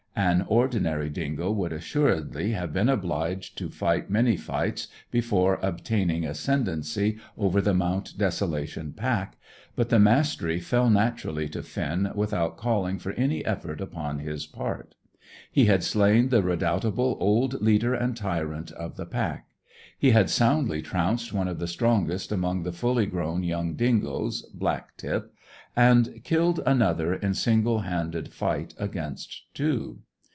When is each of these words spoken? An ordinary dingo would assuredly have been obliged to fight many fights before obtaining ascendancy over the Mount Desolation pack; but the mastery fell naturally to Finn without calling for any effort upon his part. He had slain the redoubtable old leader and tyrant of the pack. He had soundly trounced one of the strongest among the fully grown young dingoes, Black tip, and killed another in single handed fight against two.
An 0.13 0.43
ordinary 0.49 1.09
dingo 1.09 1.49
would 1.51 1.71
assuredly 1.73 2.51
have 2.51 2.71
been 2.73 2.89
obliged 2.89 3.57
to 3.57 3.69
fight 3.71 4.09
many 4.11 4.35
fights 4.37 4.87
before 5.09 5.57
obtaining 5.63 6.25
ascendancy 6.25 7.17
over 7.37 7.59
the 7.61 7.73
Mount 7.73 8.15
Desolation 8.17 8.91
pack; 8.93 9.37
but 9.75 9.87
the 9.89 9.97
mastery 9.99 10.59
fell 10.59 10.89
naturally 10.91 11.47
to 11.49 11.63
Finn 11.63 12.11
without 12.13 12.57
calling 12.57 12.99
for 12.99 13.13
any 13.13 13.43
effort 13.45 13.79
upon 13.81 14.19
his 14.19 14.45
part. 14.45 14.93
He 15.51 15.65
had 15.65 15.81
slain 15.81 16.27
the 16.29 16.43
redoubtable 16.43 17.17
old 17.21 17.59
leader 17.61 17.93
and 17.95 18.15
tyrant 18.15 18.71
of 18.73 18.97
the 18.97 19.05
pack. 19.07 19.47
He 19.97 20.11
had 20.11 20.29
soundly 20.29 20.81
trounced 20.83 21.33
one 21.33 21.47
of 21.47 21.57
the 21.57 21.67
strongest 21.67 22.31
among 22.31 22.61
the 22.61 22.73
fully 22.73 23.05
grown 23.07 23.43
young 23.43 23.73
dingoes, 23.75 24.43
Black 24.53 24.95
tip, 24.97 25.33
and 25.75 26.21
killed 26.23 26.59
another 26.65 27.13
in 27.15 27.33
single 27.33 27.79
handed 27.79 28.31
fight 28.31 28.75
against 28.77 29.43
two. 29.55 29.97